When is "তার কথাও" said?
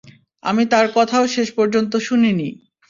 0.65-1.25